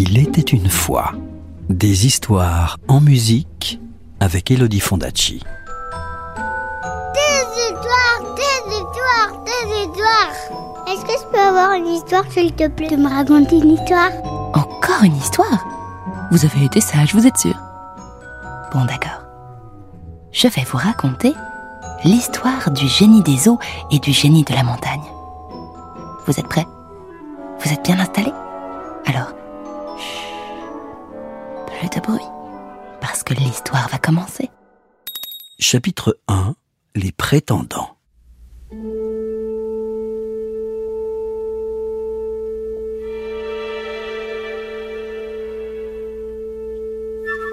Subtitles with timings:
[0.00, 1.10] Il était une fois
[1.68, 3.80] des histoires en musique
[4.20, 5.42] avec Elodie Fondacci.
[7.14, 10.86] Des histoires, des histoires, des histoires.
[10.86, 14.12] Est-ce que je peux avoir une histoire, s'il te plaît, de me raconter une histoire?
[14.54, 15.66] Encore une histoire?
[16.30, 17.56] Vous avez été sage, vous êtes sûr?
[18.72, 19.24] Bon, d'accord.
[20.30, 21.34] Je vais vous raconter
[22.04, 23.58] l'histoire du génie des eaux
[23.90, 25.02] et du génie de la montagne.
[26.24, 26.68] Vous êtes prêts?
[27.58, 28.34] Vous êtes bien installés?
[29.04, 29.32] Alors,
[31.78, 32.26] plus de bruit,
[33.00, 34.50] parce que l'histoire va commencer.
[35.60, 36.54] Chapitre 1
[36.96, 37.96] Les prétendants.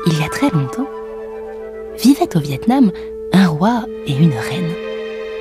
[0.07, 0.87] Il y a très longtemps,
[1.97, 2.91] vivait au Vietnam
[3.31, 4.73] un roi et une reine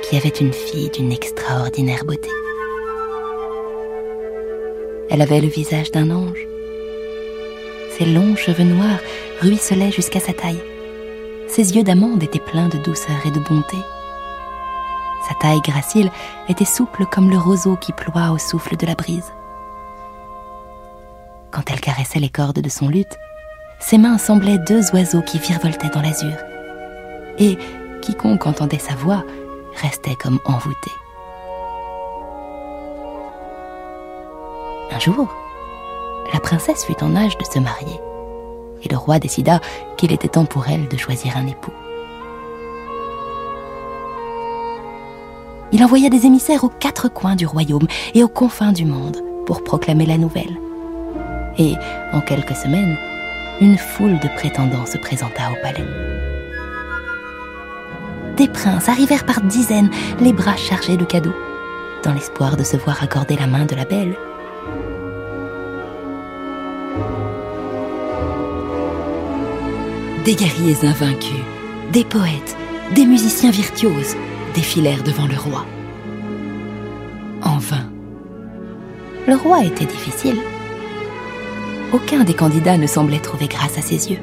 [0.03, 2.29] qui avaient une fille d'une extraordinaire beauté.
[5.09, 6.54] Elle avait le visage d'un ange.
[7.97, 8.99] Ses longs cheveux noirs
[9.41, 10.61] ruisselaient jusqu'à sa taille.
[11.47, 13.77] Ses yeux d'amande étaient pleins de douceur et de bonté.
[15.29, 16.11] Sa taille gracile
[16.49, 19.31] était souple comme le roseau qui ploie au souffle de la brise.
[21.51, 23.17] Quand elle caressait les cordes de son luth,
[23.79, 26.35] ses mains semblaient deux oiseaux qui virevoltaient dans l'azur.
[27.39, 27.57] Et
[28.01, 29.23] quiconque entendait sa voix
[29.81, 30.91] restait comme envoûté.
[34.91, 35.33] Un jour,
[36.35, 37.97] la princesse fut en âge de se marier,
[38.83, 39.61] et le roi décida
[39.95, 41.71] qu'il était temps pour elle de choisir un époux.
[45.71, 49.63] Il envoya des émissaires aux quatre coins du royaume et aux confins du monde pour
[49.63, 50.59] proclamer la nouvelle.
[51.57, 51.75] Et
[52.11, 52.97] en quelques semaines,
[53.61, 55.87] une foule de prétendants se présenta au palais.
[58.35, 61.35] Des princes arrivèrent par dizaines, les bras chargés de cadeaux,
[62.03, 64.17] dans l'espoir de se voir accorder la main de la belle.
[70.25, 71.43] Des guerriers invaincus,
[71.91, 72.57] des poètes,
[72.95, 74.15] des musiciens virtuoses
[74.55, 75.67] défilèrent devant le roi.
[77.43, 77.91] En vain.
[79.27, 80.37] Le roi était difficile.
[81.93, 84.19] Aucun des candidats ne semblait trouver grâce à ses yeux.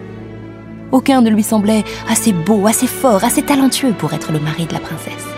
[0.90, 4.72] Aucun ne lui semblait assez beau, assez fort, assez talentueux pour être le mari de
[4.72, 5.28] la princesse.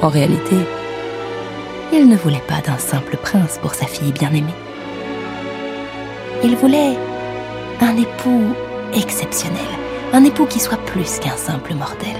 [0.00, 0.56] En réalité,
[1.92, 4.54] il ne voulait pas d'un simple prince pour sa fille bien-aimée.
[6.44, 6.96] Il voulait
[7.80, 8.52] un époux
[8.92, 9.60] exceptionnel,
[10.12, 12.16] un époux qui soit plus qu'un simple mortel.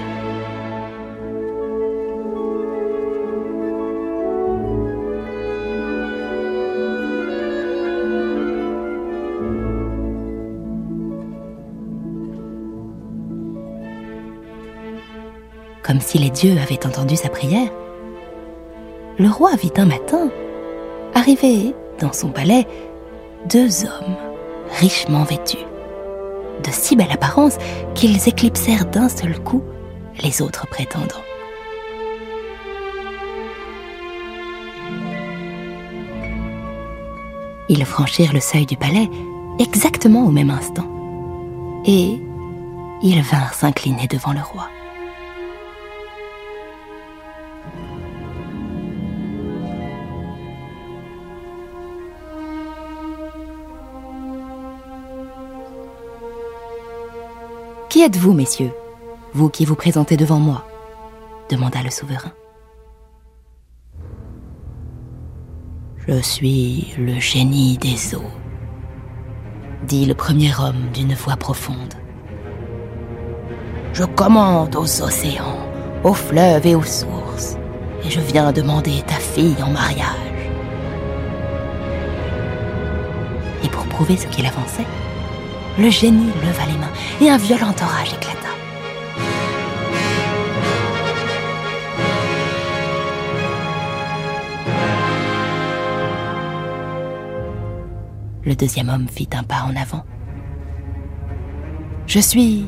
[15.81, 17.69] Comme si les dieux avaient entendu sa prière,
[19.19, 20.29] le roi vit un matin,
[21.13, 22.65] arriver dans son palais,
[23.49, 24.15] deux hommes
[24.79, 25.65] richement vêtus,
[26.63, 27.57] de si belle apparence
[27.93, 29.63] qu'ils éclipsèrent d'un seul coup
[30.21, 31.23] les autres prétendants.
[37.69, 39.09] Ils franchirent le seuil du palais
[39.59, 40.87] exactement au même instant,
[41.85, 42.19] et
[43.01, 44.69] ils vinrent s'incliner devant le roi.
[57.93, 58.71] Qui êtes-vous, messieurs?
[59.35, 60.65] Vous qui vous présentez devant moi?
[61.47, 62.31] demanda le souverain.
[66.07, 68.33] Je suis le génie des eaux,
[69.85, 71.93] dit le premier homme d'une voix profonde.
[73.93, 75.59] Je commande aux océans,
[76.03, 77.57] aux fleuves et aux sources,
[78.03, 80.49] et je viens demander ta fille en mariage.
[83.63, 84.87] Et pour prouver ce qu'il avançait,
[85.79, 86.91] le génie leva les mains
[87.21, 88.39] et un violent orage éclata.
[98.45, 100.03] Le deuxième homme fit un pas en avant.
[102.05, 102.67] Je suis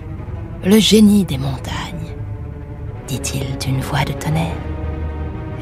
[0.63, 2.15] le génie des montagnes,
[3.07, 4.55] dit-il d'une voix de tonnerre.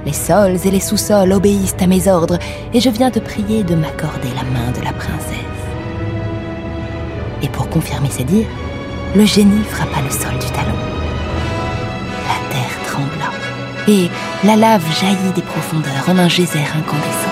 [0.06, 2.38] Les sols et les sous-sols obéissent à mes ordres
[2.74, 5.53] et je viens te prier de m'accorder la main de la princesse.
[7.44, 8.48] Et pour confirmer ses dires,
[9.16, 10.74] le génie frappa le sol du talon.
[12.28, 13.30] La terre trembla
[13.88, 14.10] et
[14.44, 17.30] la lave jaillit des profondeurs en un geyser incandescent.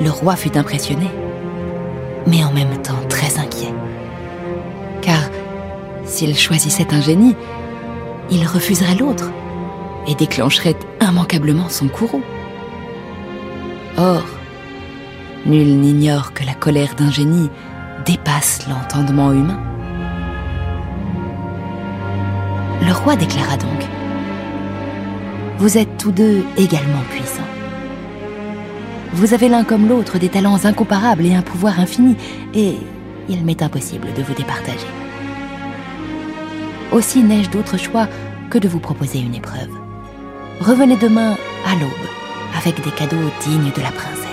[0.00, 1.08] Le roi fut impressionné,
[2.26, 3.74] mais en même temps très inquiet.
[6.08, 7.36] S'il choisissait un génie,
[8.30, 9.30] il refuserait l'autre
[10.08, 12.22] et déclencherait immanquablement son courroux.
[13.96, 14.24] Or,
[15.46, 17.50] nul n'ignore que la colère d'un génie
[18.06, 19.60] dépasse l'entendement humain.
[22.84, 23.86] Le roi déclara donc
[25.58, 27.42] Vous êtes tous deux également puissants.
[29.12, 32.16] Vous avez l'un comme l'autre des talents incomparables et un pouvoir infini,
[32.54, 32.76] et
[33.28, 34.86] il m'est impossible de vous départager.
[36.92, 38.06] Aussi n'ai-je d'autre choix
[38.48, 39.87] que de vous proposer une épreuve.
[40.60, 41.92] Revenez demain à l'aube
[42.56, 44.24] avec des cadeaux dignes de la princesse.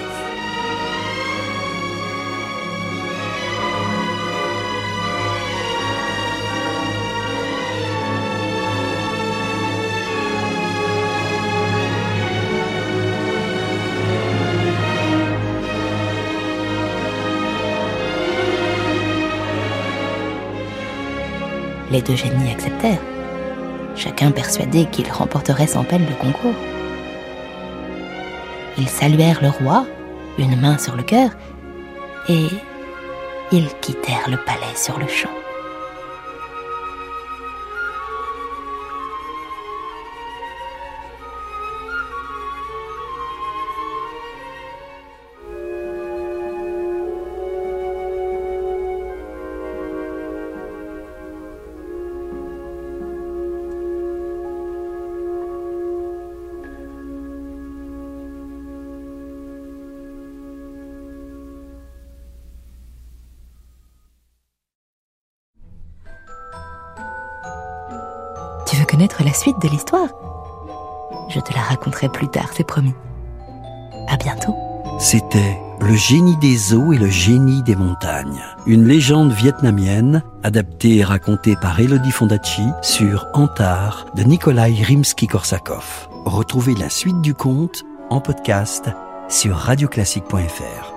[21.91, 22.99] Les deux génies acceptèrent,
[23.95, 26.55] chacun persuadé qu'il remporterait sans peine le concours.
[28.77, 29.85] Ils saluèrent le roi,
[30.37, 31.31] une main sur le cœur,
[32.27, 32.47] et
[33.51, 35.29] ils quittèrent le palais sur le champ.
[68.85, 70.09] Veux connaître la suite de l'histoire
[71.29, 72.93] Je te la raconterai plus tard, c'est promis.
[74.07, 74.55] À bientôt.
[74.99, 81.03] C'était Le génie des eaux et le génie des montagnes, une légende vietnamienne adaptée et
[81.03, 86.07] racontée par Elodie Fondacci sur Antar de Nikolai Rimsky-Korsakov.
[86.25, 88.89] Retrouvez la suite du conte en podcast
[89.27, 90.93] sur radioclassique.fr.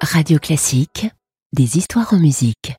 [0.00, 1.08] Radio Classique,
[1.52, 2.74] des histoires en musique.